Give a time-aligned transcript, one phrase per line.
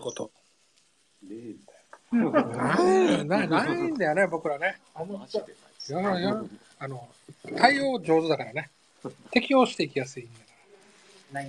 [0.00, 0.30] こと。
[1.22, 3.24] ねえんだよ。
[3.24, 4.78] ないなないんだよね、僕らね。
[4.94, 5.54] マジで
[5.94, 6.42] ないやいや、
[6.78, 7.08] あの、
[7.56, 8.70] 対応上手だからね。
[9.30, 10.44] 適応していきやすいんだか
[11.32, 11.48] ないん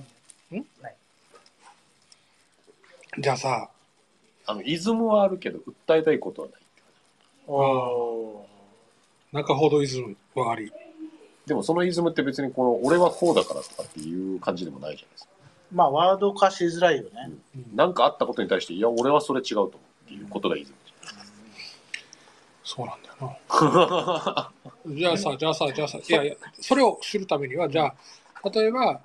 [0.58, 0.66] ん？
[0.82, 0.96] ない。
[3.18, 3.22] ら。
[3.22, 3.70] じゃあさ、
[4.46, 6.62] あの、イズムはあるけど、訴えたいことはない。
[7.48, 8.46] お
[9.32, 10.72] 中ほどイズムはあり。
[11.46, 15.30] でもそのイズムって別にこの、俺はこうだからとかっていう感じでもないじゃないですか。
[15.72, 17.10] まあ、ワード化しづらいよね。
[17.56, 20.78] うんなんかあったことに対して、いや、俺はそれ違うと思うっていうことがイズム
[22.64, 24.52] そうなんだよな。
[24.86, 27.86] じゃあさ、じゃあさ、じゃあさ、いやいや、それを知るためには、じゃ
[28.44, 29.02] あ、例えば、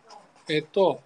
[0.48, 1.00] えっと、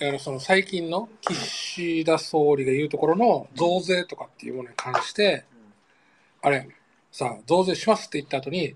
[0.00, 5.44] あのその最近の岸田総理が言うところの増税とかっていうものに関して、
[6.42, 6.68] あれ、
[7.12, 8.74] さ、増税しますって言った後に、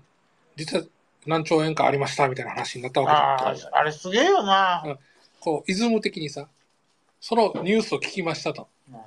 [0.55, 0.83] 実は
[1.25, 4.83] 何兆円かありましたみたいな話になったわけじゃんああ、あれすげえよな。
[4.85, 4.99] うん
[5.39, 6.47] こう、イズム的にさ、
[7.19, 8.67] そのニュースを聞きましたと。
[8.91, 8.99] うん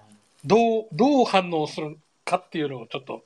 [0.45, 3.23] どう、どう反応するかっていうのをちょっと、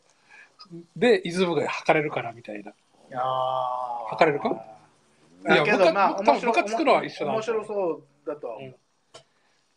[0.95, 2.73] で、イズムが測れるからみたいな。
[2.73, 2.75] い
[3.09, 4.51] やー測れるか？
[4.51, 8.77] いやだけど、まあ、ムカ面白ムカつくのは一緒だ面白そうだとは思う。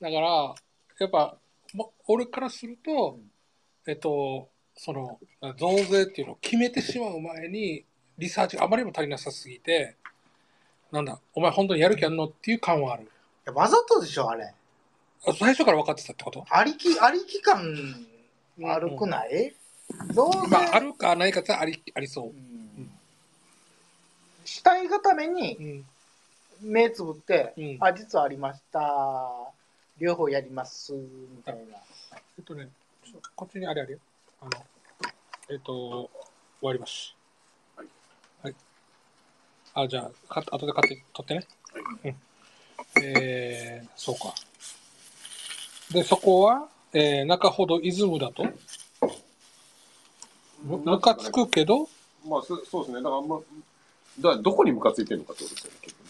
[0.02, 0.53] だから、
[1.00, 1.38] やっぱ、
[1.73, 3.31] も俺からすると、うん
[3.88, 5.17] えっと、その、
[5.57, 7.85] 増税っていうのを決めてしまう前に、
[8.17, 9.95] リサーチがあまりにも足りなさすぎて、
[10.91, 12.25] なんだ、お前本当にやる気あんの？
[12.25, 13.09] っていう感はある。
[13.52, 14.53] わざとでしょ、あれ。
[15.25, 16.45] あ最初から分かってたってこと？
[16.50, 17.61] ありき、ありき感
[18.59, 19.56] 悪くない、
[20.14, 22.30] どうせ、まあ、あるかないかってあり、ありそうう。
[22.30, 22.91] ん
[24.45, 25.86] 死体固めにうん。
[26.61, 29.31] 目つぶって、うんあ、実はありました。
[29.97, 31.78] 両方やります、みたいな。
[32.38, 32.69] えっとね、
[33.06, 34.00] ちょこっちにあれあるよ。
[34.41, 34.52] あの、
[35.50, 36.09] えっと、終
[36.61, 37.16] わります。
[37.75, 37.88] はい。
[38.44, 38.56] はい。
[39.73, 41.47] あ、じゃあ、か後で買って、取ってね。
[42.03, 42.16] うん。
[43.01, 44.33] えー、そうか。
[45.91, 48.45] で、そこは、えー、中ほどイズムだと、
[50.63, 51.87] むムカつくけど、
[52.27, 52.97] まあ、そそうですね。
[52.97, 53.39] だからあんま、
[54.19, 56.09] だからどこにムカついてるのかってことですよね、結局。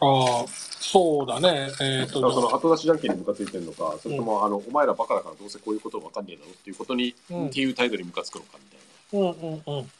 [0.00, 1.70] ああ、そうだね。
[1.80, 9.30] えっ、だからそのと、後出しじゃんけんにムカついてるのか、それとも、あの、お前らバカだからどうせこういうことわかんねえだろっていうことに、うんっていう態度にムカつくのかみたいな。
[9.30, 9.90] うんうんうん。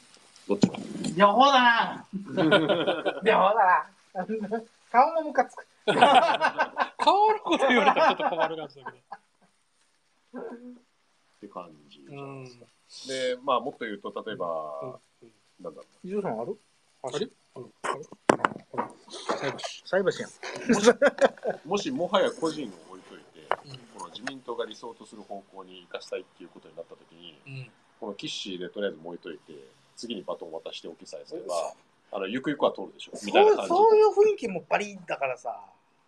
[0.48, 0.76] どっちか。
[1.16, 2.06] 両方だな
[3.24, 5.66] 両方だな顔もムカつく。
[6.98, 8.98] 顔のこと言われたらちょっと困るやつだけ
[10.34, 10.40] ど。
[10.40, 12.66] って感じじゃうんないですか。
[13.08, 14.96] で、まあ、もっと言うと、例えば、うん
[15.58, 16.58] なんだろ伊集さんある？
[17.02, 17.30] あれ？
[19.40, 20.30] 菜箸菜箸やん。
[21.64, 21.68] う。
[21.68, 27.70] もし、もはや個人を置いといて、うんこの自民党が理想とする方向に生かしたいっていうことになったときに、うん。
[28.00, 29.54] このキッシーでとりあえず置いといて、
[29.96, 31.72] 次にバトンを渡しておきさえすれば、
[32.12, 33.68] あの、ゆくゆくは通るでしょ、みたいなそう感じ。
[33.68, 35.58] そういう雰囲気もバリだからさ。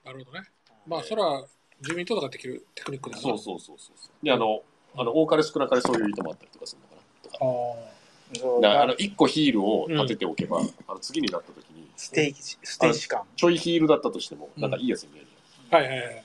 [0.09, 0.47] なるほどね。
[0.87, 1.45] まあ、それは
[1.83, 3.23] 自民党とかできるテクニックだな。
[3.23, 4.25] そうそうそうそう。
[4.25, 4.63] で、あの、
[4.97, 7.03] あの、多かれ少なかれそういう意図もあったりとかするのかな。
[7.23, 13.23] とかあそうだからあの、一個ヒールを立てておけば、あの、次になった時に、ステージ、ステージ感。
[13.37, 15.27] ちょいヒールだったとしても、うんなんかいいやつに見える
[15.73, 15.77] あ。
[15.77, 16.25] はいはいはい。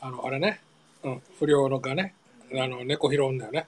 [0.00, 0.60] あの、あれね。
[1.04, 1.22] うん。
[1.38, 2.14] 不良のがね。
[2.54, 3.66] あの、猫拾うんだよね。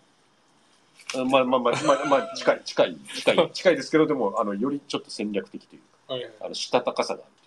[1.14, 6.32] まあまあまあ、まあ、まあ、近い、近い、近い、近いですけど、でも、あの、よりちょっと戦略的というか、はいはい。
[6.42, 7.37] あの、したたかさがある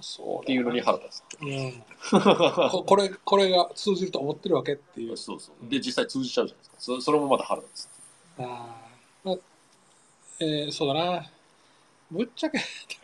[0.00, 1.22] というそっていうのに腹立つ。
[1.40, 2.70] うん。
[2.70, 5.16] こ これ、これが通じると思ってるわけっていう。
[5.16, 5.68] そうそう。
[5.68, 6.76] で、実際通じちゃうじゃないですか。
[6.78, 7.88] そそれもまだ腹立つ。
[8.38, 8.90] ああ。
[9.22, 9.36] まあ、
[10.40, 11.30] えー、そうだな。
[12.10, 12.58] ぶっちゃけ、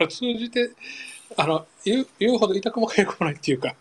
[0.07, 0.71] 通じて、
[1.37, 3.75] あの、言う、言うほど痛くも痒くもないっていうか。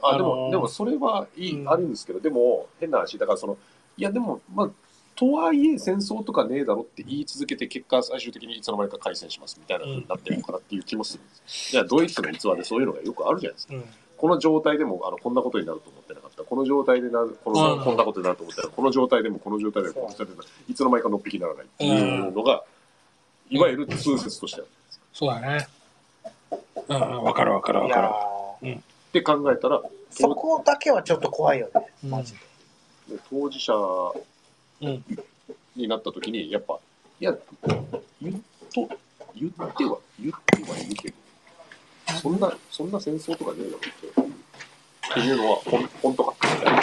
[0.00, 3.56] あ、であのーも、でもそれはいい、うんあるんですけど、でも、変な話、だからその、
[3.96, 4.70] いや、でも、まあ、
[5.14, 11.74] とはいえ戦争とかねえだろって言い続けて、結果最終的にいつの間にか開戦しますみたいな風になってるのかなっていう気もするんです。
[11.74, 13.74] いや、ドイツの逸話でそういうのがよくあるじゃないですか。
[13.74, 13.84] うん。
[14.16, 16.44] この状態でも、あの、こんなことになると思ってなかった。
[16.44, 22.64] この状態でなる、この、うんこんなことになると思ったら、この状態でも、この状態でも、この状態でも、いつの間にかのっぴきにならないっていうのが、
[23.50, 24.70] いわゆる通説としてある。
[25.12, 25.66] そうだね。
[26.88, 28.80] うんうん、わかるわかるわいやかーっ
[29.12, 31.86] て考えたら、そこだけはちょっと怖いよね。
[32.04, 32.08] る。
[32.08, 32.38] マジで。
[33.28, 34.31] 当事者うん。
[35.76, 36.78] になった時に、やっぱ、
[37.20, 37.36] いや、
[38.20, 38.40] 言っ
[38.74, 38.88] と、
[39.34, 41.16] 言っては、言ってはいるけど、
[42.20, 43.88] そんな、そんな戦争とかねえだろって、
[45.12, 46.82] っていうのは、ほん、本当かみたいな。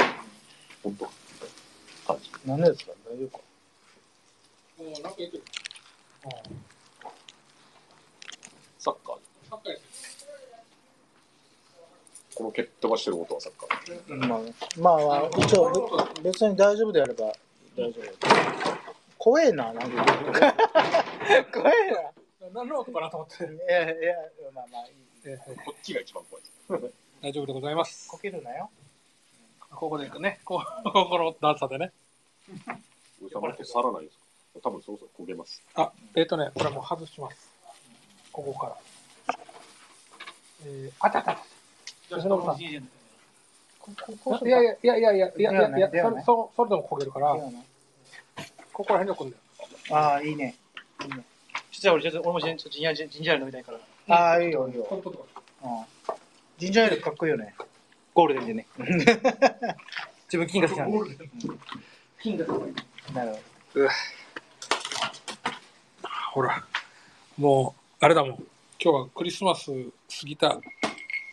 [0.84, 1.12] 本当か
[2.08, 2.32] 感じ。
[2.46, 2.92] 何ですか？
[3.10, 3.44] 大丈夫か？
[4.80, 4.94] うん。
[4.94, 5.44] なんかてる。
[8.80, 9.18] サッカー、
[9.50, 9.82] サッカーやって
[12.34, 14.26] この蹴っ飛ばしてる音はサッカー。
[14.26, 14.40] まあ、
[14.80, 17.34] まあ、まあ、一応、べ別に大丈夫であれば
[17.80, 18.90] 大丈夫。
[19.18, 19.86] 怖えな、な。
[19.86, 20.54] んか。
[21.54, 22.52] 怖えな。
[22.54, 23.10] 何の音かな。
[23.10, 23.44] と思って。
[23.44, 24.16] いやいや、
[24.54, 25.38] まあまあいい。
[25.66, 26.94] こっちが一番怖い。
[27.22, 28.10] 大丈夫でございます。
[28.10, 28.52] こけるな。
[28.56, 28.70] よ。
[29.72, 31.92] ここでね、ここの段差でね。
[33.20, 34.02] 収まって去らな。
[34.02, 34.24] いですか
[34.64, 35.62] 多分そうそう焦げます。
[35.76, 37.50] あ、えっ、ー、とね、これもう外します。
[38.32, 38.78] ここから。
[40.66, 41.46] えー、あたたた。
[42.10, 42.60] 吉野さん。
[42.60, 42.74] い
[44.50, 47.36] やいやいやいやいやいや、それでも焦げるから。
[48.80, 49.98] ここら辺で置くんだよ。
[49.98, 50.56] ああ、いいね。
[51.04, 51.26] いいね
[51.70, 54.16] 実は俺、ちょっと俺もジンジンジャージンジャーエール飲みたいから。
[54.16, 54.88] ああ、いいよ、いいよ。
[56.58, 57.54] ジンジャーエールかっこいいよね。
[58.14, 58.68] ゴールデンでね。
[60.28, 60.98] 自分金が好きなんで。
[62.24, 63.14] 金が好き。
[63.14, 63.36] なる
[63.74, 63.80] ほ
[66.36, 66.66] ほら、
[67.38, 68.32] もう、あれだもん。
[68.32, 68.48] 今
[68.80, 70.58] 日はクリスマス過ぎた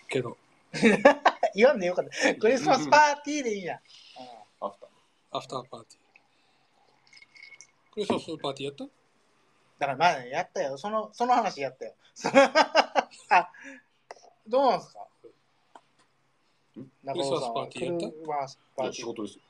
[0.08, 0.36] けど、ど。
[1.54, 2.34] 言わんでよかった。
[2.34, 3.78] クリスマスパーティーでいいやん。
[4.60, 4.88] アフター。
[5.30, 6.05] アフターパーティー。
[7.96, 8.84] クリスマスパーティーやった？
[8.84, 8.90] だ
[9.86, 10.76] からまあ、やったよ。
[10.76, 11.94] その、その話やったよ。
[13.30, 13.50] あ、
[14.46, 15.06] どうなんすか？
[17.04, 18.06] 中尾さんクリスマスパーティーやった？
[18.08, 18.92] クリスマスパいーティー。
[18.92, 19.40] や仕事ですよ。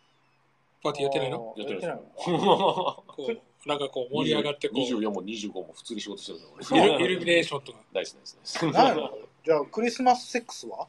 [0.83, 1.55] パーティーやってないの？
[1.57, 2.03] やってないの？
[3.07, 6.99] こう、なんかこう盛り上がってこう、イ24も25も普通に仕事してるんですよ。
[6.99, 7.79] ルイルミネーションとか。
[7.93, 8.77] ナイスナイスナイス。
[8.79, 9.19] ないの？
[9.45, 10.87] じゃあ、クリスマスセックスは？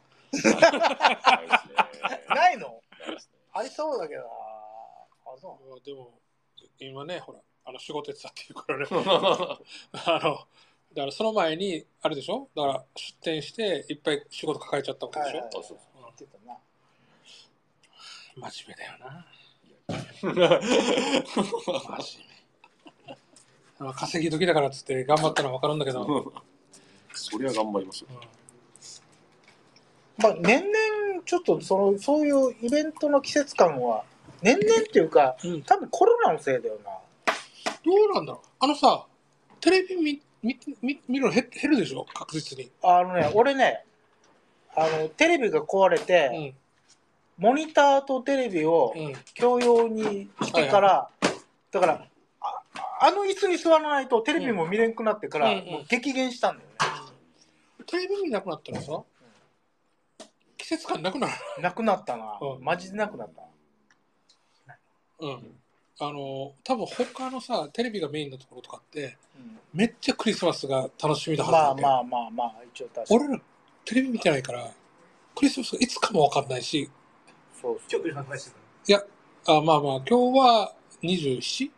[2.29, 2.79] ない の？
[3.53, 4.27] ありそうだけどな。
[4.27, 5.81] あ、そう。
[5.83, 6.11] でも、
[6.79, 8.85] 今ね、ほら、あの仕事やってたっていうからね。
[10.05, 10.47] あの、
[10.93, 12.47] だからその前に、あれでしょ？
[12.55, 16.57] だから出店して、いっぱい仕事抱えちゃったわけでしょ、はいはいあそう言ってたな。
[18.49, 19.27] 真面目だよな。
[20.21, 20.49] 真面
[23.79, 23.93] 目。
[23.93, 26.33] 稼ぎ時だからっつって頑張ったのは分かるんだけど、う ん
[27.13, 28.07] そりゃ頑張りますよ。
[30.19, 34.03] まあ、年々、ちょっとその、そういうイベントの季節感は、
[34.41, 36.97] 年々っていうか、うん多分コロナのせいだよな。
[37.83, 39.05] どうなんだろうあのさ、
[39.61, 42.05] テレビ見見見見るの減減るでしょ？
[42.13, 42.71] 確実に。
[42.83, 43.83] あのね、俺ね、
[44.75, 46.55] あの、テレビが壊れうて、ん。
[47.37, 49.13] モニターとテレビをうん。
[49.39, 51.09] 共用にしてから、
[51.71, 52.07] だから、
[52.41, 52.61] あ
[53.01, 56.69] あの椅子に座らないとテレビも見れんくなってから、うんうんもう激減したんだよ
[57.85, 59.01] テレビ見なくなったらさ、
[60.57, 61.33] 季節感なくなる？
[61.33, 61.39] ね。
[61.63, 62.37] なくなったな。
[62.41, 63.43] うんマジでなくなった。
[65.19, 65.59] うん。
[65.99, 72.03] あの、多分他のさ、テレビがメインのところとかって、うんめっちゃクリスマスが楽しみだはずまあ。
[72.03, 73.19] まあまあまあ、一応確かに。
[73.19, 73.41] 俺ら
[73.85, 74.71] テレビ見てないから、
[75.35, 76.89] クリスマスがいつかも分かんないし、
[77.61, 78.55] そう今日クリスマス
[78.87, 79.03] いや、
[79.45, 80.73] あまあまあ、今日は
[81.03, 81.71] 27?8?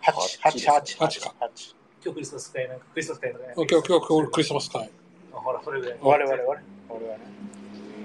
[0.00, 0.38] 八？
[0.40, 1.76] 八八八か八。
[2.04, 3.54] 今日クリスマス会なんかクリスマス会とかね。
[3.56, 4.90] 今日、今日、今日俺クリスマス会。
[5.32, 5.98] あほら、それぐらい。
[6.00, 6.36] 我々。
[6.36, 7.24] 我々はね。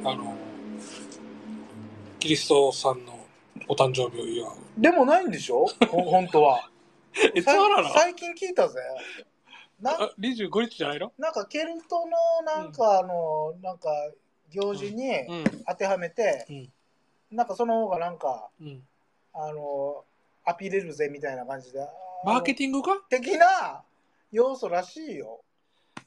[0.05, 0.35] あの、
[2.19, 3.22] キリストさんの
[3.67, 4.55] お誕生日を祝う。
[4.77, 5.65] でもないんでしょ？
[5.89, 6.69] ほ本当は。
[7.35, 8.79] いつからな最近聞いたぜ。
[9.79, 11.11] なあ ?25 日じゃないの？
[11.17, 12.11] なんかケルトの
[12.45, 13.89] なんかあの、なんか
[14.49, 15.43] 行事にうん。
[15.67, 16.71] 当てはめて、うん。
[17.31, 18.87] なんかその方がなんかうん。
[19.33, 20.05] あの
[20.45, 21.79] アピれるぜみたいな感じで
[22.25, 22.97] マーケティングか？
[23.09, 23.83] 的な
[24.31, 25.41] 要素らしいよ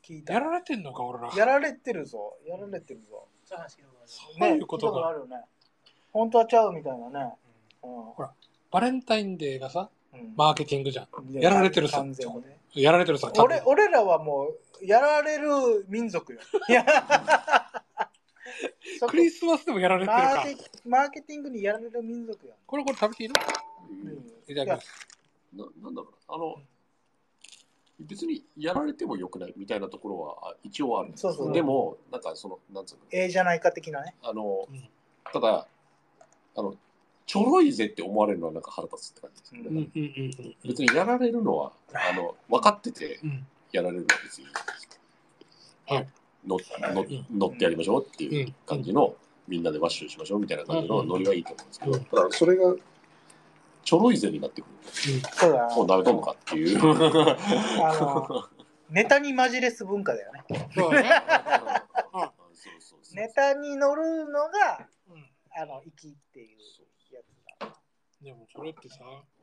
[0.02, 1.32] 聞いたやられてんのか、俺ら。
[1.34, 5.06] やられてるぞやられてるぞそういうことそういうこと。
[5.08, 5.40] あるよね
[6.12, 7.32] 本当はちゃうみたいなね
[8.18, 8.22] う
[8.70, 9.90] バレンタインデーがさ、
[10.36, 11.06] マーケティングじゃん。
[11.30, 11.98] いやられてるさ。
[11.98, 12.58] 完全にね。
[12.74, 13.44] やられてるさ、多分。
[13.44, 14.48] 俺俺らはも
[14.82, 16.40] うやられる民族よ。
[16.68, 16.84] いや
[18.98, 20.22] そこクリスマスでもやられてるか。
[20.22, 20.56] マーケ
[20.86, 23.34] マーケティングにやられる民族よ、これ、これ食べていいの？
[23.90, 24.52] うん。
[24.52, 25.08] いただきます。
[25.54, 26.12] ななんだろう。
[26.12, 26.34] な。
[26.34, 26.56] あの、
[28.00, 34.14] 別にやられてもよくないみたいなところはあ一応あるんですそうそうでも、なんかその、なんつうの、ええじゃないか的なね。
[34.22, 34.88] あのうん、
[35.32, 35.66] ただ、
[36.56, 36.74] あの、
[37.26, 39.60] ちょろいぜって思われるのはなんか腹立つって感じですね。
[39.62, 43.46] ううんうんうんうん別にやられるのは、あの、分かっててうん。
[43.72, 44.60] やられるのは別にいいで
[45.50, 45.76] す。
[45.86, 46.08] はい。
[46.46, 46.56] 乗
[46.94, 49.14] 乗乗ってやりましょうっていう感じの、
[49.48, 52.74] みんなでワッシュしましょうみたいな感じのノリはいいと思うんですけど、うんただそれが
[53.84, 54.70] ちょろいぜになってくる
[55.32, 56.78] そうだもうダメともかっていう。
[56.80, 58.44] あの
[58.90, 61.10] ネタにマジレス文化だよねそうだね。
[62.52, 65.26] そうそうそうネタに乗るのがうん
[65.60, 66.58] あの粋っていう
[68.26, 68.98] でもそれってさ、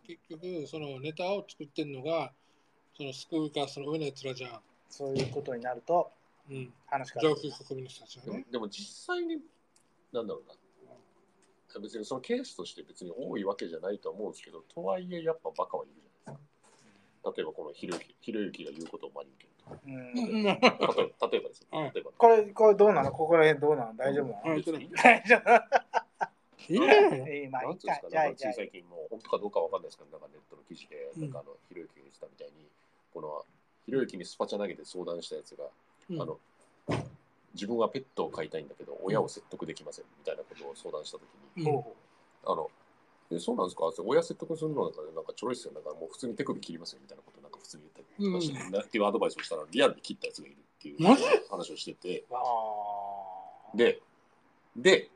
[0.05, 2.33] 結局、そのネタを作ってんのが、
[2.97, 4.59] その救うか、その上のやつらじゃん。
[4.89, 6.11] そういうことになると
[6.51, 6.73] うん。
[6.87, 8.45] 話が上級国民の人たちがでもね。
[8.51, 9.37] でも実際に、
[10.11, 10.53] なんだろうな。
[11.81, 17.31] 別にそのケースとして別に多いわけじゃないと思うんですけど、とはいえやっぱバカはいるじゃないですか。
[17.35, 19.79] 例えばこのひろゆきひろゆきが言うことを真に受けると。
[19.87, 20.43] うんうん。
[20.43, 21.67] 例えば例えばですよ。
[21.71, 22.11] はい例えば。
[22.11, 23.11] これこれどうなの？
[23.11, 23.95] ここら辺どうなの？
[23.95, 24.61] 大丈夫なの？
[25.01, 26.02] 大丈夫
[26.70, 26.88] いいね。
[27.27, 31.22] えーまあいいか、かじゃあつい最近もう本当かどうかわかんないですけど、なんかネットの記事で、うん。
[31.22, 32.67] なんかあの、ひろゆきが言ってたみたいに、
[33.13, 33.46] この、
[33.86, 35.65] ひろゆきにスパチャ投げて相談したやつが、
[36.10, 36.22] うん。
[36.22, 36.39] あの、
[37.53, 41.84] 自分はペットを飼いたいんだけど親を説得できませんみたいなことを相談した時に、うん。
[42.46, 42.70] あの
[43.32, 43.86] えそうなんですか？
[44.03, 45.74] 親説得するのなんかなんかちょろいっすよ。
[45.74, 48.72] なんかもう普通に手首切りますよみたいなことなんか普通に言ったりとかして、うん。
[48.72, 50.98] なっていうアドバイスをしたらリアルに切ったやつがいるっていう
[51.50, 52.25] 話をしてて。
[53.75, 54.01] で
[54.75, 55.10] で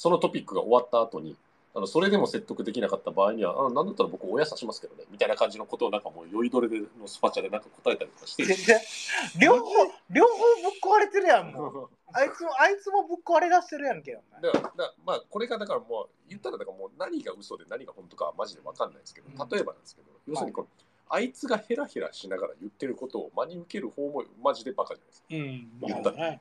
[0.00, 1.36] そのトピックが終わった後に
[1.74, 8.44] あのそれでも説得できなかった場合には、あなんだったら僕親刺しますけどね、みたいな感じのことをなんかもう酔いどれでのスパチャでなんか答えたりとかして。
[9.38, 9.70] 両方
[10.08, 11.88] 両方ぶっ壊れてるやんもう。
[12.12, 14.52] あいつもあいつもぶっ壊れ出してるやんけお前。
[14.52, 19.48] だからだまあこれがだからもう言ったらだからもう何が嘘で何が本当かはマジで分かんないですけどうん。
[19.48, 20.68] 例えばなんですけど、要するにこの、
[21.08, 25.26] あいつがヘラヘラしながら言ってることを真に受ける方もマジでバカじゃないですか。
[25.30, 25.70] うん。
[25.82, 26.10] 言った。
[26.10, 26.40] ね。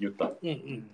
[0.00, 0.24] 言った。
[0.24, 0.90] らうんうん。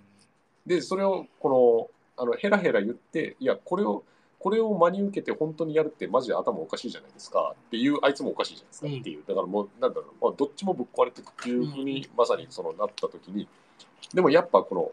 [0.69, 4.05] でそれをこのあのヘラヘラ言っていやこれを
[4.39, 7.55] これを真に受けて本当にやるってマジで頭おかしいじゃないですか。
[7.55, 8.87] っていうあいつもおかしいじゃないですか。
[8.87, 9.01] うん。
[9.01, 9.25] っていう。
[9.27, 13.49] だからもうなんだろう、まあ、どっちもぶっ壊れてくっていうふうにまさにそのなった時に
[14.15, 14.93] でもやっぱこの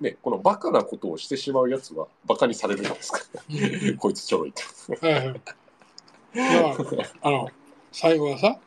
[0.00, 3.20] ねこのバカなことをしてしまうやつはバカにされるじゃないですか。
[3.50, 3.96] うん。
[3.98, 4.62] こいつちょろいって
[5.06, 5.40] はいはい。
[7.22, 7.48] あの、
[7.92, 8.58] 最後はさ、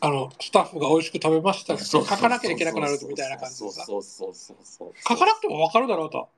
[0.00, 1.74] あの、スタッフが美味しく食べました。
[1.74, 6.28] って書かなきゃいけなくなるみたいな感じでさ、そうそうそうそう書かなくても分かるだろうと。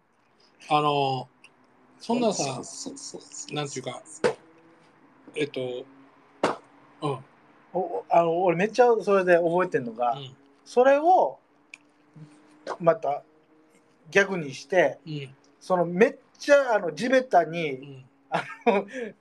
[0.68, 1.28] あの、
[1.98, 4.02] そんなさ、そうそうそうそうなんていうか、
[5.34, 5.60] えっと、
[7.02, 7.18] うん、
[7.72, 11.38] おおあの俺めっちゃそれで覚えてるのが、うん、それを
[12.78, 13.22] また
[14.10, 18.04] 逆にしてうん、そのめっちゃあの地べたうに、ん、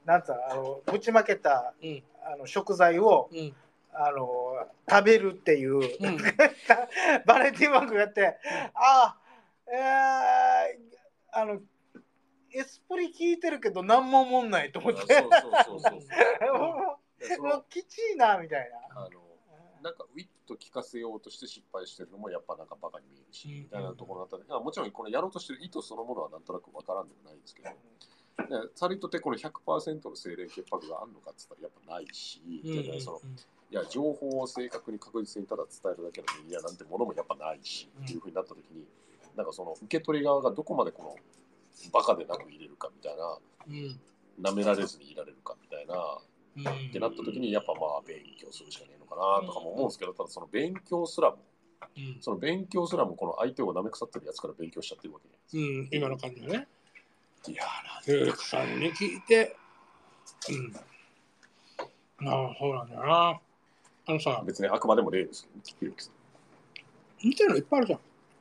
[0.05, 3.53] なんつうのあのぶちまけたうん、あの食材をうん、
[3.93, 6.17] あの食べるっていう、うん、
[7.25, 8.37] バラエティ番組やって、
[8.73, 9.17] あ
[9.67, 11.61] えー、あの
[12.51, 14.99] エスプリ聞いてるけど何も思んないと思って。
[15.01, 15.99] そうそうそうそう。
[17.43, 19.01] もうきちいなみたいな。
[19.01, 19.29] あの
[19.81, 23.53] なんかウィット聞かせようとして失敗してるのもやっぱなんかバカに見えるし、うん。
[23.59, 27.77] みたいなところだったら、いやもちろんこのやろうとしてる意図そのものはなんとなくわからんでもないんですけど、ね、
[28.75, 33.19] さりとてこの100%の精霊潔白があるのかって言ったらやっぱないし、うん、でねその
[33.71, 38.85] いや情報を正確に確実にただ伝えるだけのメディアなんてものもやっぱないし、うんっていうふうになった時に
[39.35, 41.15] なんかその受け取り側がどこまでこの
[41.93, 43.99] バカでなく入れるかみたいなうん、
[44.41, 46.17] 舐められずにいられるかみたいな
[46.57, 51.37] うん、ってなった時にやっぱまあ勉強するしかねえのかなとかも思うんですけどただその勉強すらも
[51.97, 56.53] うん、その勉強すらもこの相手を舐め腐ってるやつから勉強しちゃってるわけじうん、今の感じはね。
[56.53, 56.71] ゃないです
[57.45, 57.51] か。
[57.51, 57.63] いや
[58.03, 59.55] ひろゆきさんに聞いて、
[60.49, 62.27] うん。
[62.27, 63.39] ああ、そうなんだよな。
[64.09, 65.47] あのさー、別にあくまでも例です
[65.79, 65.93] けど
[67.23, 67.99] 似たようのいっぱいあるじゃん。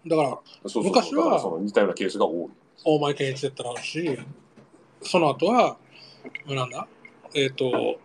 [0.08, 2.48] だから、そうそう昔はだからその似たようなケースが多い。
[2.84, 4.18] 大前健一だったらあるし、
[5.02, 5.76] その後は、
[6.46, 6.86] なんだ？
[7.34, 7.98] えっ、と、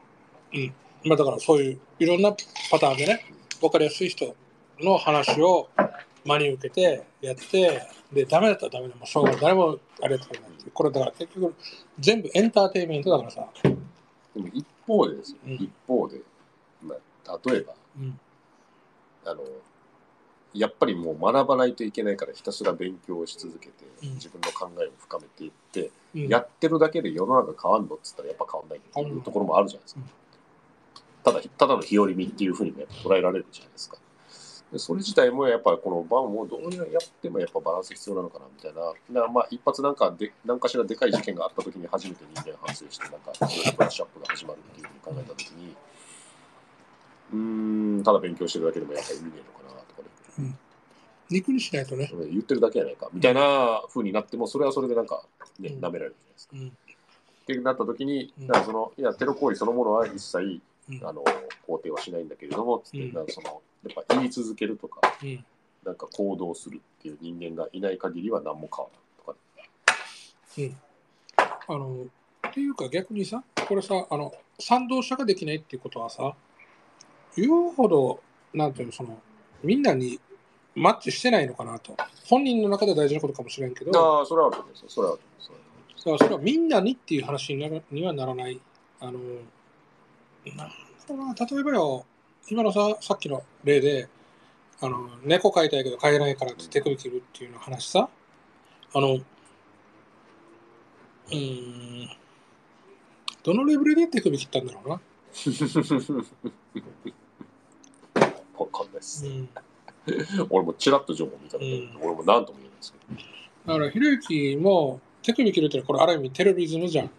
[0.54, 0.74] うん。
[1.06, 2.36] まあだからそういういろんな
[2.70, 3.26] パターンでね、
[3.62, 4.36] わかりやすい人
[4.82, 5.70] の話を
[6.26, 9.42] 真に受けてやって、で、ダメだったらダメでもしょうがない。
[9.42, 11.56] 誰もあれやってくれないっていうこれだから結局
[12.00, 13.48] 全部エンターテインメントだからさ。
[13.64, 13.70] で
[14.42, 16.24] も一方でですよ、うん一方で、まあ、
[17.46, 18.20] 例えば、うん。
[19.26, 19.44] あの、
[20.54, 30.02] やっぱりもう学ばないといけないからひたすら勉強をし続けて、うん自分の考えを深めていって、うん、やってるだけで世の中変わんのっつったらやっぱ変わんないっていうところもあるじゃないですか。
[30.02, 30.10] うん
[31.24, 33.98] ただ、ただの日和見っていうふうにも捉えられるじゃないですか。
[34.72, 38.74] でそれ自体もやっぱこの番をどうやってもやっぱバランス必要なのかなみたい
[39.14, 39.28] な。
[39.28, 45.76] まあ一発なんかで何かしらでかい事件があった時に初めて人間反省してなんかブラッシュアップが始まるっていうふうに考えた時に、
[48.04, 50.56] ただ勉強してるだけでもやっぱり意味ねえのかなとかね。
[51.30, 52.12] 肉にしないとね。
[52.30, 55.24] 言ってるだけやないかみたいな風になってもそれはそれでなんか
[55.60, 56.56] ねうん舐められるじゃないですか。
[56.56, 56.68] うん。
[56.68, 56.72] っ
[57.46, 61.08] てなった時に、うんだからそのいやテロ行為そのものは一切うん。
[61.08, 61.24] あの
[61.68, 65.46] 肯定はしないんだけれどもつって、うんなんかそのやっぱ言い続けるとかうん。
[65.86, 69.38] なんか行動するっていう人間がいない限りは何も変わらんとか、
[71.68, 72.06] あの、
[72.48, 76.36] っていうか逆にさ、これさ、あの、賛同者ができないっていうことはさ、
[77.36, 78.20] 言うほど、
[78.54, 79.20] なんていうの、その、
[79.64, 80.20] みんなに
[80.76, 81.96] マッチしてないのかなと。
[82.26, 88.60] 本人の中で大事なことかもしれんけど、だかああそれはあると思いますよそれはあると思いますそれはあると思いますらそれはみんなにっていう話になるにはならない。
[89.00, 89.12] あの、
[90.46, 90.74] なんだ
[91.10, 92.06] ろうな、例えばよ、
[92.50, 94.10] 今のさ、さっきの例で、
[94.82, 98.10] あの、猫飼いたいけど飼えないからって手首切るっていうの話さ、
[98.94, 102.10] あの、うーん、
[103.44, 105.02] どのレベルで手首切ったんだろうな。
[108.74, 109.50] わかんないです、うん、
[110.50, 111.98] 俺もちらっと情報見たので、うん。
[112.02, 113.74] 俺も何とも言えないですけど。
[113.74, 117.08] だから、ひろゆきも手首切るっていうのは、これある意味テロリズムじゃん。
[117.08, 117.12] だ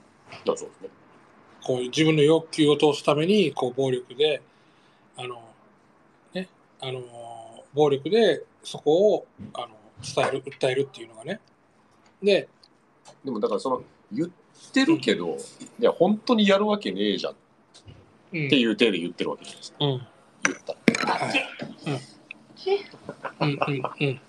[0.47, 0.89] そうですね。
[1.63, 4.43] こういう自分の欲求を通すために、こう暴力で、
[5.17, 5.43] あの、
[6.35, 6.49] ね、
[6.81, 7.01] あの、
[7.73, 9.69] 暴力でそこをあの
[10.03, 11.41] 伝える訴えるっていうのがね。
[12.23, 12.49] で
[13.25, 13.83] でもだからその
[14.13, 14.31] 言っ
[14.73, 15.37] てるけど、
[15.79, 17.37] いや本当にやるわけねえじゃんっ
[18.33, 19.77] うんていう体で言ってるわけじゃないですか。
[19.81, 19.91] うん。
[19.91, 20.79] 言ったら。
[21.07, 21.51] はい。
[23.41, 23.49] うん。
[23.49, 24.21] うんうん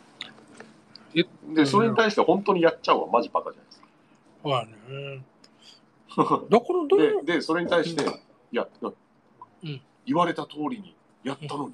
[1.54, 3.88] で、それに対して本当にやっちゃうはマジバカじゃないですか。
[4.44, 5.24] まあね。
[6.50, 8.08] どこのどれで、でそれに対して、い
[8.52, 9.82] や、うん。
[10.06, 11.74] 言われた通りにやったのに、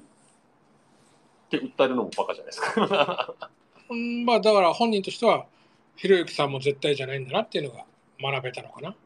[1.48, 3.34] て訴えるのもバカじゃないですか。
[3.90, 5.46] う んまあだから本人としては
[5.96, 7.84] ひろゆきさんも絶対じゃないんだなっていうのが
[8.20, 8.90] 学べたのかな。
[8.90, 8.96] 学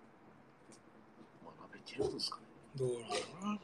[1.73, 2.43] べてるんですかね。
[2.77, 3.59] どうなんだろうな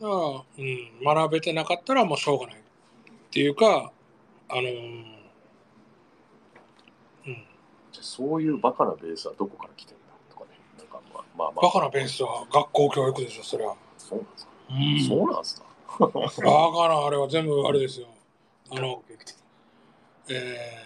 [0.00, 2.60] だから、うん、学べてなかったらもうしょうがないっ
[3.30, 3.92] ていうか
[4.48, 4.66] あのー
[7.26, 7.44] うん
[7.92, 10.50] じゃあそういうバカなベースはどこから来てるんだとかね。
[10.78, 11.62] なんかまあまあまあ。
[11.62, 14.50] バカなベースは学校教育でしょそれは、そうなんですか？
[14.70, 15.66] うん、そうなんですか？
[15.98, 18.08] バカなあれは全部あれですよ
[18.70, 19.02] あの
[20.28, 20.84] え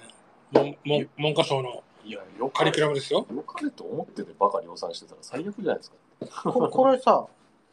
[0.52, 6.52] ー、文文文科省のいや、よカリキュラムですよよかれと思っててバカ量産してたら最悪じゃないですか。
[6.52, 7.26] ここれさ、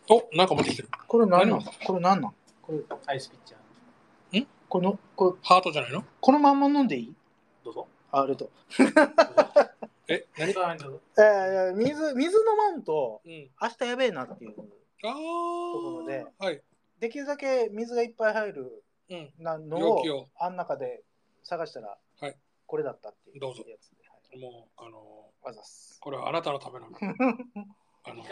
[0.10, 0.90] おなんか持ってきてる。
[1.08, 1.60] これ何なん？
[1.60, 1.64] 何？
[1.86, 2.34] これ何なん？
[2.62, 3.58] これ、アイスピッチャー。
[4.70, 6.04] この、これ、ハートじゃないの？
[6.20, 7.16] このまんま飲んでいい？
[7.64, 7.88] どうぞ。
[8.12, 8.52] あ、ありがとう。
[10.10, 10.50] え何？
[10.50, 13.32] えー、水、水飲まんと、うん。
[13.62, 14.52] 明日やべえなっていう。
[14.52, 16.62] あところであはい。
[17.00, 19.34] できるだけ水がいっぱい入るうん。
[19.40, 20.30] なのを容器を。
[20.40, 21.04] あん中で
[21.44, 22.36] 探したら、はい。
[22.66, 23.64] これだったっていうどうぞ。
[23.68, 26.00] やつで、はい、もうあのあざっす。
[26.02, 26.88] これはあなたのための
[28.04, 28.30] あの一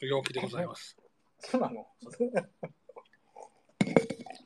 [0.00, 0.64] 回も食べたことない。
[0.64, 0.96] 容器でございます。
[1.40, 1.86] そうなの？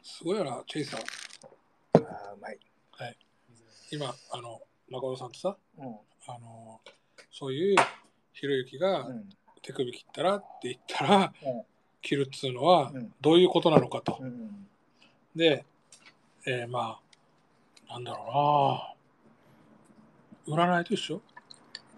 [0.02, 1.00] すごいよなチェイサー
[1.94, 2.58] あーうまい、
[3.90, 5.87] 今あの誠さんとさうん。
[6.26, 6.80] あの
[7.30, 7.76] そういう
[8.32, 9.28] ひろゆきがうん。
[9.62, 11.62] 手首切ったらって言ったら、うん。
[12.02, 13.12] 切るっつうのはうん。
[13.20, 14.66] どういうことなのかと、うん。
[15.34, 15.64] で、
[16.46, 16.99] えーま
[17.88, 18.94] あなんだろ
[20.46, 20.64] うな。
[20.66, 21.20] 占いと一緒。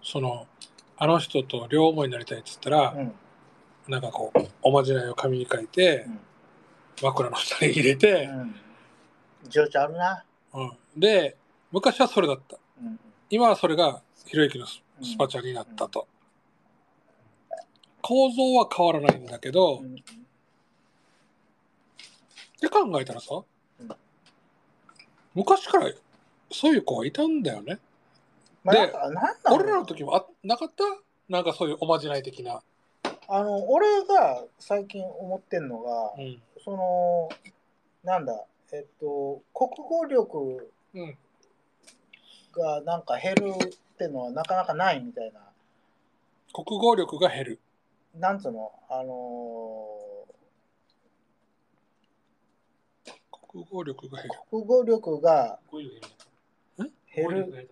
[0.02, 0.46] その
[0.96, 3.12] あの人と両思いになりたいっつったら、うん
[3.88, 6.20] なんかこうおまじないを紙に書いて、うん。
[7.02, 8.54] 枕の下に入れて、うん。
[9.48, 10.72] 情緒あるな、うん。
[10.96, 11.36] で
[11.70, 12.56] 昔はそれだった。
[12.82, 12.98] うん。
[13.30, 14.80] 今はそれがひろゆきのス
[15.18, 16.08] パチャになったと、
[18.00, 19.94] 構造は変わらないんだけど、うん。
[19.94, 19.96] っ
[22.60, 23.42] て考えたらさ、
[23.80, 23.88] うん。
[25.34, 25.92] 昔から
[26.50, 27.78] そういう子はいたんだよね。
[28.64, 28.92] まあ、で
[29.50, 30.82] 俺らの時もあなかった？
[31.28, 32.62] なんかそういうおまじない的な、
[33.28, 36.42] あの俺が最近思ってんのが、うん。
[36.62, 37.28] その
[38.04, 41.18] なんだえっと国語力うん、
[42.52, 45.40] がなんか減るってのはなかなかないみたいな。
[46.52, 47.60] 国語力が減る。
[48.18, 48.72] なんつうの？
[48.88, 49.98] あの
[53.50, 54.30] 国語力が減る。
[54.30, 55.58] ー国語力が
[57.14, 57.50] 減る。
[57.50, 57.68] がやる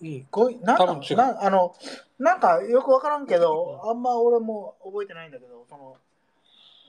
[0.00, 0.26] ううん。
[0.30, 0.78] ごいなん
[1.16, 1.74] なあの
[2.22, 5.96] なんかよくわからんけどあんま俺も覚えてないんだけどその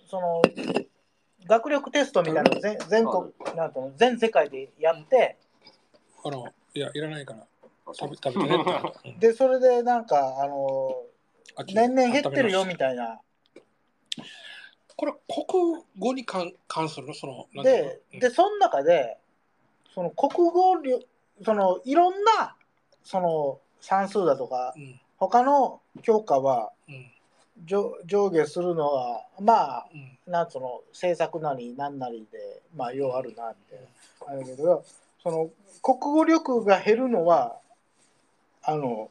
[0.07, 0.41] その
[1.45, 5.37] 学力テストみたいなの全全国なんとの全世界でやって
[6.23, 7.47] あのいやいらないから
[7.93, 8.63] 食べ食べてねっ
[9.03, 9.19] て、うん。
[9.19, 11.03] でそれでなんかあの
[11.55, 13.19] 秋年々減ってるよみたいな。
[14.95, 17.07] これ国語に関関する？
[17.07, 18.19] のそのなんていうのでうん。
[18.19, 19.17] でその中で
[19.95, 21.07] その国語力
[21.43, 22.55] そのいろんな
[23.03, 27.09] その算数だとかうん他の教科はうん。
[27.65, 30.31] 上上下するのはまあうん。
[30.31, 34.83] なんその政策なりなんなりでまあようあるなみたいなあるけど
[35.21, 35.49] その
[35.81, 37.57] 国語力が減るのは
[38.63, 39.09] あの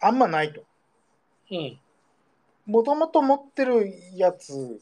[0.00, 0.62] あんまないと。
[1.50, 1.78] うん。
[2.66, 4.80] もともと持ってるやつ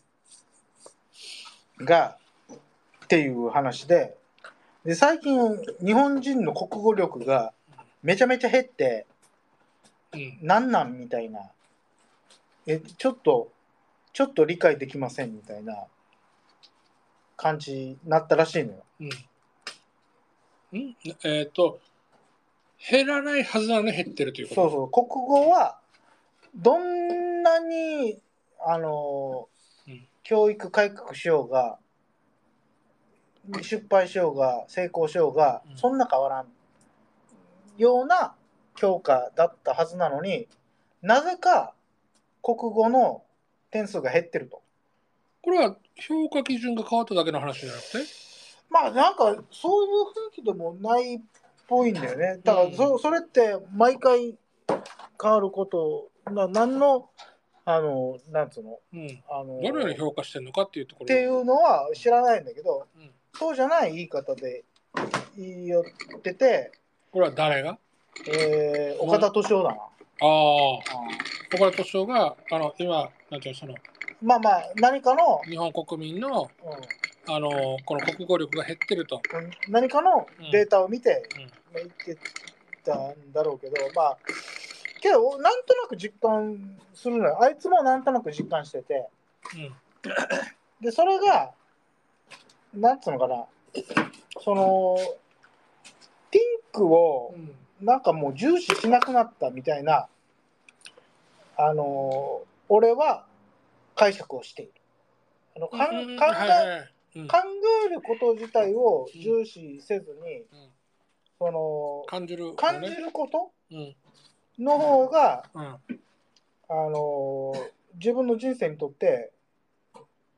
[1.81, 2.17] が
[3.05, 4.17] っていう話で
[4.85, 7.53] で最近日本人の国語力が
[8.03, 9.07] めちゃめちゃ減って
[10.13, 10.39] うん。
[10.43, 11.41] なんみたいな。
[12.67, 13.51] えちょっと
[14.13, 15.87] ちょっと理解できませんみたいな
[17.37, 18.85] 感じになったらしいのよ。
[20.73, 20.79] うん。
[20.79, 20.97] ん。
[21.25, 21.81] えっ、と
[22.91, 24.61] 減らないはずなのに減ってるということ？
[24.63, 24.91] そうそう。
[24.91, 25.79] 国語は
[26.55, 28.21] どんなに
[28.65, 29.49] あの、
[29.89, 30.07] うん。
[30.23, 31.79] 教育改革しようが
[33.61, 35.77] 失敗しようが成功しようが、うん。
[35.77, 36.47] そんな変わらん
[37.77, 38.37] ような
[38.77, 40.49] 教科だったはずなのに
[41.03, 41.75] なぜか
[42.43, 43.23] 国語の
[43.71, 44.63] 点数が減ってると。
[45.43, 47.99] これは評価基準が変わっただけの話じゃなくて？
[48.71, 50.03] まあなんかそういう
[50.35, 51.21] 雰囲気でもないっ
[51.67, 52.41] ぽいんだよね。
[52.45, 54.37] だからそ,、それって毎回
[55.21, 57.09] 変わることな何の
[57.65, 58.79] あのなんつうの？
[58.93, 59.23] うん。
[59.31, 61.05] あのどのように評価してるのかっていうところ。
[61.05, 63.11] っていうのは知らないんだけど、うん。
[63.35, 64.65] そうじゃない言い方で
[65.37, 65.85] 言いよ
[66.19, 66.73] ってて、
[67.11, 67.79] これは誰が？
[68.27, 69.77] えー、岡田敏夫だな。
[69.77, 69.85] あ
[70.21, 70.27] あ、
[71.55, 73.75] 岡田敏夫が、あの、今、なんていうの、その、
[74.23, 79.17] まあまあ、何かの、日本国民の、うあの、この国語力が減ってると。
[79.17, 79.21] ん、
[79.69, 81.49] 何かのデータを見て、うんま
[81.81, 82.19] あ言って
[82.85, 84.19] たんだろうけど、まあ、
[85.01, 87.43] けど、なんとなく実感するのよ。
[87.43, 89.09] あいつもなんとなく実感してて。
[89.55, 89.75] うん。
[90.81, 91.53] で、それが、
[92.75, 93.45] なんつうのかな、
[94.41, 94.97] その、
[96.31, 97.62] ピンクを、うん。
[97.83, 100.09] なんかもう重視しなくなったみたいな、
[101.59, 103.27] あの俺は
[103.97, 104.73] 解釈をしている。
[105.57, 105.77] あの考
[107.85, 110.73] えること自体を重視せずに、うん
[111.39, 113.97] その感じる、感じることうん。
[114.61, 115.65] の方が、うん。
[115.65, 115.79] あ
[116.69, 117.53] の
[117.95, 119.33] 自分の人生にとって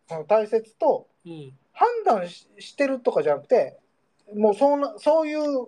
[0.09, 1.53] あの大切とうん。
[1.73, 3.77] 判断ししてるとかじゃなくて
[4.35, 5.67] もうそんなそういう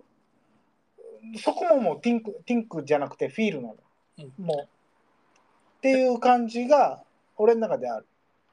[1.39, 3.77] そこももうティンクティンクじゃなくてフィールなの、
[4.19, 4.45] うん。
[4.45, 4.59] もう。
[4.63, 7.03] っていう感じが
[7.37, 8.07] 俺の中である。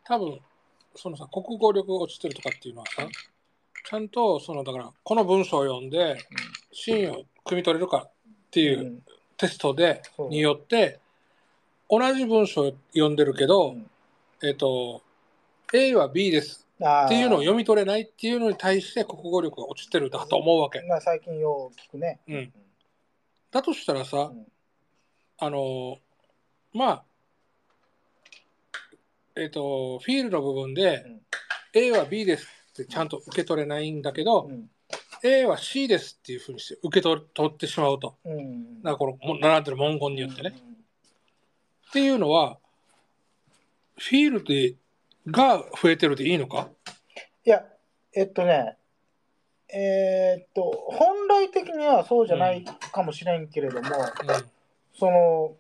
[0.04, 0.40] 多分
[0.96, 3.08] そのさ国語力が落ちてるとかっていうのはさ
[3.86, 6.18] ちゃんとそのだからこの文章を読んで
[6.72, 8.12] 真意を汲み取れるかっ
[8.52, 9.00] ていううん。
[9.36, 11.00] テストで、によって
[11.90, 13.90] 同じ文章を読んでるけど、うん。
[14.44, 15.02] えっ、と
[15.74, 16.68] A は B です。
[16.80, 20.82] っていうのを読み取れないっていうのに対して国語力が落ちてるだと思うわけ。
[20.82, 22.20] まあ最近よう聞くね。
[22.28, 22.54] うん、
[23.54, 24.46] だとしたらさ、うん。
[25.38, 26.00] あの
[26.74, 27.04] まあ
[29.36, 31.22] えっ、とフィールの部分で、うん。
[31.74, 34.70] A は B ですってちゃんと受け取れないんだけど、うん。
[35.24, 38.16] A は C ですっていうふうにして受け取取ってしまうと。
[38.26, 38.82] うん。
[38.84, 40.54] なんかこのも並んでる文言によってね。
[40.54, 40.74] うん。
[40.74, 42.58] っていうのは
[43.98, 44.76] フィールで
[45.28, 46.70] が増えてるでいいのか？
[47.46, 47.64] いや
[48.14, 48.78] えっとね
[49.70, 51.43] えーっと本来的
[51.84, 53.90] にはそうじゃないかもしれんけれども、
[54.98, 55.56] その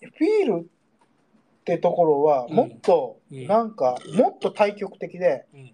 [0.00, 0.66] フィールっ
[1.64, 5.72] てところはもっとなんかもっと対極的でうん。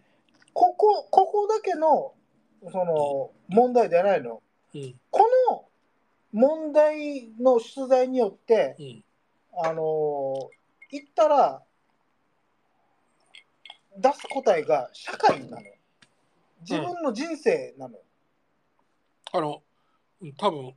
[0.54, 2.12] ここここだけの
[2.70, 4.42] その問題ではないの。
[4.74, 4.94] うん。
[5.10, 5.64] この
[6.32, 9.04] 問題の出題によってうん。
[9.64, 10.50] あの
[10.90, 11.62] 言ったら
[13.96, 15.62] 出す答えが社会なの。
[16.62, 17.98] 自分の人生なの、
[19.32, 19.62] あの
[20.20, 20.74] うん多分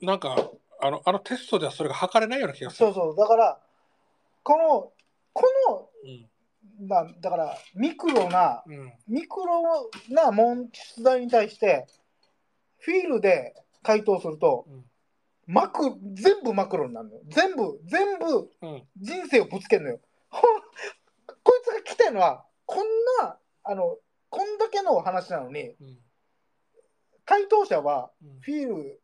[0.00, 2.92] なんかあのあのテストではそれが測れないような気がする。
[2.92, 3.16] そうそう。
[3.16, 3.58] だから
[4.42, 4.92] この
[5.32, 5.44] こ
[6.04, 6.20] うん。
[6.22, 6.28] の
[6.88, 8.92] まあだからミクロなうん。
[9.08, 11.86] ミクロな問出題に対して
[12.78, 14.84] フィールで回答するとうん。
[15.46, 17.20] マク全部マクロになるのよ。
[17.28, 18.82] 全部全部うん。
[19.00, 20.00] 人生をぶつけるのよ。
[20.30, 20.40] こ
[21.56, 22.86] いつが来てるのはこん
[23.22, 23.96] なあの
[24.30, 25.98] こんだけの話なのにうん
[27.24, 28.40] 回答者はうん。
[28.40, 29.00] フィール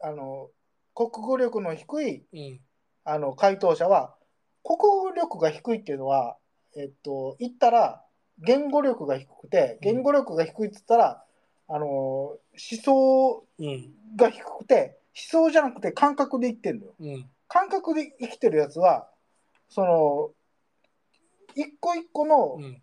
[0.00, 0.50] あの
[0.94, 2.60] 国語力の低いうん。
[3.04, 4.14] あの回答者は
[4.62, 6.36] 国語力が低いっていうのは
[6.76, 8.02] えっと言ったら
[8.38, 11.24] 言語力が低くて言語力が低いって言ったら、
[11.68, 12.38] あの思
[12.82, 13.90] 想うん。
[14.16, 14.98] が低くて
[15.32, 16.94] 思想じゃなくて感覚で言ってるのよ。
[17.00, 17.30] うん。
[17.46, 19.08] 感覚で生きてるやつは
[19.68, 20.30] その
[21.54, 22.80] 一個一個のうん。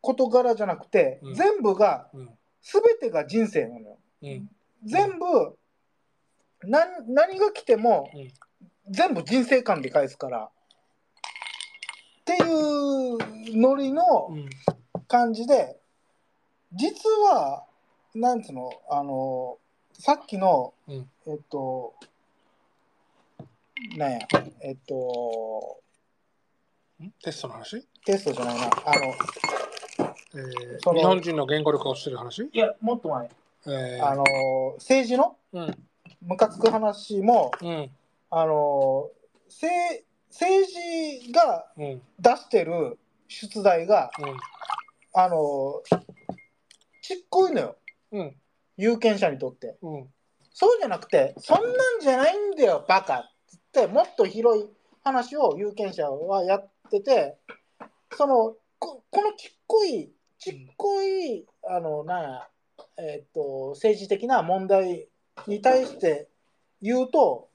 [0.00, 1.34] 事柄じゃなくて、うん。
[1.34, 3.98] 全部がうん全てが人生なのよ。
[4.22, 4.50] うん。
[4.84, 5.58] 全部
[6.62, 8.32] 何何が来てもうん。
[8.90, 10.44] 全部人生観で返すから。
[10.44, 13.18] っていう
[13.60, 14.48] ノリのうん。
[15.06, 15.80] 感じで
[16.74, 17.64] 実は
[18.14, 19.56] なんつうのあの
[19.94, 21.10] さっきの、うん。
[21.26, 21.94] えっと
[23.96, 24.18] なんや
[24.60, 25.80] えっと
[27.02, 27.10] ん？
[27.22, 28.66] テストの話、テストじゃないな。
[28.66, 28.68] あ
[28.98, 29.14] の
[30.38, 33.28] えー日本人の言語力が落ちてる話、いやもっと前。
[33.66, 34.06] えー。
[34.06, 34.24] あの
[34.76, 35.74] 政治のうん。
[36.22, 37.90] ムカつく話もうん。
[38.30, 39.10] あの
[39.46, 42.02] 政政治がうん。
[42.20, 44.36] 出してる出題がうん。
[45.14, 45.82] あの
[47.02, 47.76] ちっこいのよ。
[48.12, 48.36] うん。
[48.76, 49.76] 有権者にとって。
[49.82, 50.08] うん。
[50.52, 54.66] そうじゃなくてそんなんじゃないんだよバカっつってもっと広い
[55.04, 57.36] 話を有権者はやってて
[58.16, 62.48] そのここのちっこいちっこいあのな
[62.96, 65.08] えっと政治的な問題
[65.46, 66.28] に対して
[66.80, 67.48] 言うと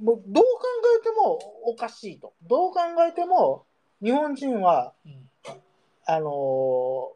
[0.00, 0.60] もうどう考
[1.00, 2.32] えてもおかしいと。
[2.42, 3.64] どう考えても
[4.02, 5.28] 日本人はうん
[6.06, 7.12] あの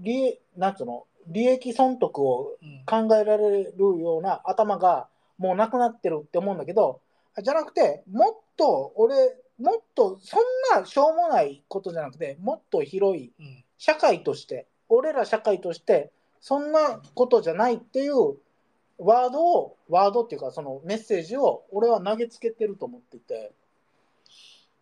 [0.00, 7.00] 利なんつうの利益損得を考えられるような頭がもうなくなってるって思うんだけど
[7.42, 9.14] じゃなくてもっと俺
[9.58, 18.36] もっとそんなしょうもないことじゃなくてもっと広いうん社会として俺ら社会としてそんなことじゃないっていう
[18.98, 23.52] ワードをワードっていうかそのメッセージを俺は投げつけてると思っていて。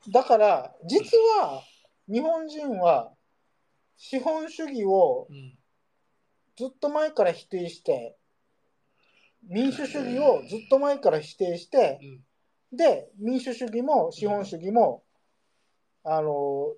[0.08, 1.62] だから実は
[2.08, 3.12] 日本人は
[3.96, 5.56] 資本主義をうん
[6.56, 8.14] ずっと前から否定して
[9.48, 12.76] 民主主義をずっと前から否定してうん。
[12.76, 15.02] で民主主義も資本主義も
[16.04, 16.72] あの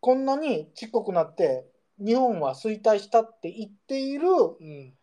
[0.00, 1.66] こんなにちっこくなって
[1.98, 4.94] 日本は衰退したって言っている考うん。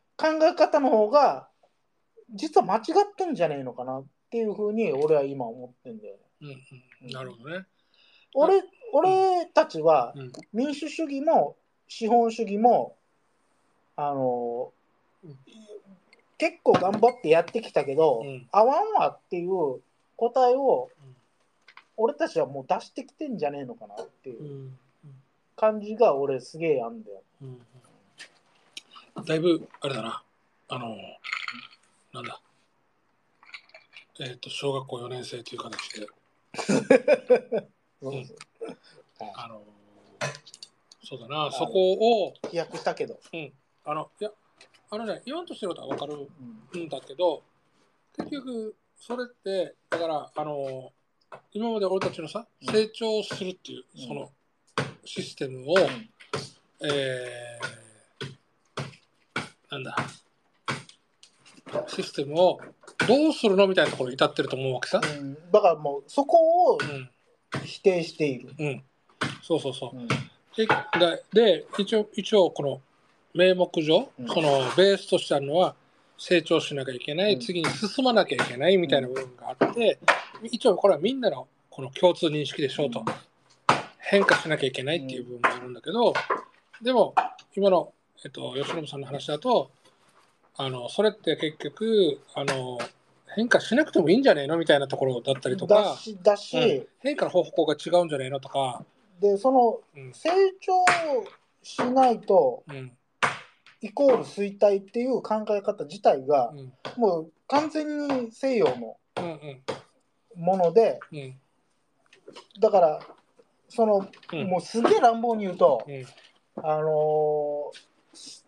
[0.43, 1.47] え方の方が
[2.33, 6.19] 実は間違ってんじゃねえのかなっていうふうに俺は今思ってんだよね。
[6.41, 7.11] うんうん。
[7.11, 7.65] なるほどね。
[8.33, 10.31] 俺俺たちはうん。
[10.53, 12.95] 民主主義も資本主義も
[13.97, 14.71] あの
[15.23, 15.37] うん。
[16.37, 18.47] 結構頑張ってやってきたけど、うん。
[18.51, 19.81] 合わんわっていう
[20.15, 21.15] 答えをうん。
[21.97, 24.43] 俺たちはもう出してきてんじゃねえのかなっていう。
[24.43, 24.79] うん
[25.55, 27.23] 感じが俺すげえあんだよ。
[27.41, 27.61] うん
[29.23, 30.23] だいぶあれだな。
[30.67, 30.97] あの
[32.13, 32.41] なんだ。
[34.19, 36.05] えっ、と小学校4年生という形で。
[38.01, 38.25] ん。
[39.35, 39.47] あ。
[39.47, 39.61] の
[41.03, 41.51] そうだな。
[41.51, 41.93] そこ
[42.25, 42.33] を。
[42.49, 43.19] 飛躍したけど。
[43.85, 44.31] あのいや
[44.89, 46.29] あのね言わんとしてることは分かる
[46.73, 46.81] うん。
[46.81, 47.43] んだけど
[48.17, 50.91] 結局それってだからあの
[51.53, 52.73] 今まで俺たちのさうん。
[52.73, 54.07] 成長するっていううん。
[54.07, 54.31] その
[55.05, 55.75] システムを、
[56.81, 59.95] えー、なんだ。
[61.87, 62.59] システムを
[63.07, 64.99] どうするのみたいなところに至ってると思うわけさ。
[65.03, 65.37] うん。
[65.51, 67.09] だからもうそこをうん。
[67.63, 68.53] 否定している。
[68.59, 68.83] うん、
[69.41, 69.97] そうそうそう。
[69.97, 70.07] うん。
[70.07, 70.17] で
[71.33, 72.81] で一応一応この
[73.33, 74.27] 名目上、うん。
[74.27, 75.75] そのベースとしてあるのは
[76.17, 77.39] 成長しなきゃいけない、うん。
[77.39, 79.99] 次に進まなきゃいけないみたいな部分があって、
[80.43, 83.03] 一応これはみんなのこの共通認識でしょうと、
[84.07, 86.13] 変化しなきゃいけないっていう部分があるんだけど、
[86.81, 87.15] でも
[87.55, 87.91] 今の、
[88.23, 89.71] えっと、吉信さんの話だと
[90.57, 92.77] あのそれって結局あの
[93.35, 98.83] 変化しなくてもいいんじゃねえのみたいなところだったりとだか、しだし、うん変化の方向が違うんじゃねえのとか、
[99.19, 100.13] でそのうん。
[100.13, 100.73] 成長
[101.63, 102.91] しないとうん。
[103.81, 106.73] イコール衰退っていう考え方自体がうん。
[106.97, 108.97] もう完全に西洋の
[110.35, 111.35] ものでうん。
[112.59, 112.99] だから
[113.69, 114.47] その、うん。
[114.47, 116.05] もうすげえ乱暴に言うと、うん。
[116.63, 117.95] あのー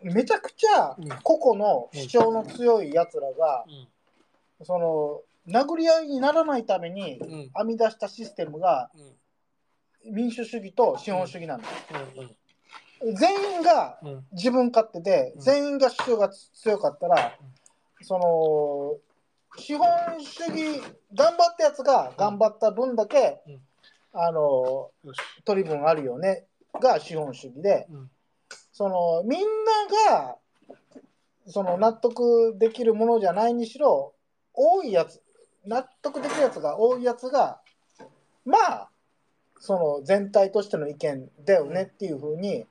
[0.02, 1.08] めちゃくちゃうん。
[1.22, 3.64] 個々の主張の強いやつらが、
[4.60, 4.64] うん。
[4.64, 7.28] その殴り合いにならないためにうん。
[7.28, 8.90] 編み出したシステムが
[10.04, 10.14] うん。
[10.14, 11.68] 民主主義と資本主義なんだ、
[13.02, 13.14] うん。
[13.14, 14.26] 全員がうん。
[14.32, 15.40] 自分勝手で、うん。
[15.42, 17.36] 全員が主張が強かったら、
[18.00, 18.96] その
[19.60, 19.86] 資本
[20.20, 20.80] 主義
[21.12, 23.60] 頑張ったやつが頑張った分だけ、うん
[24.12, 24.90] あの
[25.44, 26.46] 取り分あるよね。
[26.80, 27.86] が資本主義で。
[27.90, 28.10] うん。
[28.72, 30.36] そのみんなが
[31.48, 34.14] その納得できるものじゃないにしろ
[34.54, 35.20] 多いやつ
[35.66, 37.60] 納得できるやつが多いやつが
[38.44, 38.88] まあ
[39.58, 42.66] その全体としての意見だよねっていうふうに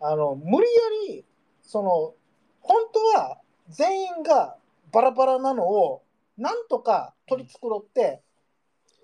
[0.00, 0.66] あの無理
[1.08, 1.24] やり
[1.62, 2.14] その
[2.60, 4.56] 本当は全員が
[4.92, 6.02] バラバラなのを
[6.36, 8.20] なんとか取り繕って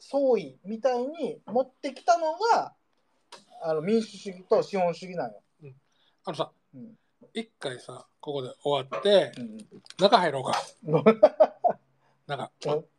[0.09, 2.73] 相違みたいに持ってきたのが
[3.63, 5.41] あの民主主義と資本主義なのよ。
[6.25, 6.97] あのさうん。
[7.35, 9.59] 一回さここで終わってうん。
[9.99, 10.63] 中入ろうか。
[12.27, 12.51] なんか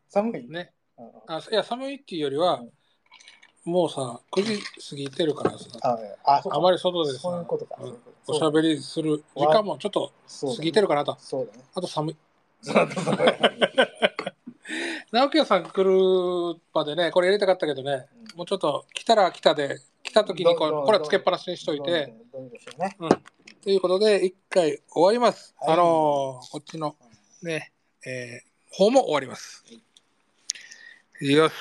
[0.10, 0.72] 寒い、ね。
[0.98, 2.64] うんあいや寒いっていうよりは
[3.64, 6.58] もうさ9時過ぎてるからさああそうか。
[6.58, 7.76] あまり外でさそういうことか。
[7.80, 10.12] うことそうおしゃべりする時間もちょっと
[10.58, 11.16] 過ぎてるかなと。
[11.20, 11.64] そうだね。
[11.74, 12.16] あと寒い。
[12.62, 14.07] そうだね。
[15.12, 22.98] 直樹さん来るまでねこれやりたかったけどねもうちょっと来たら来たで来た時にこどどうこれはつけっぱなしにしといてどうにかしてね。
[23.62, 25.74] ということで一回終わります、はい。
[25.74, 26.96] あのーこっちの
[27.42, 27.72] ね
[28.06, 29.64] えー方も終わります。
[31.22, 31.54] よし